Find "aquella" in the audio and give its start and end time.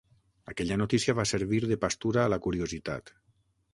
0.53-0.77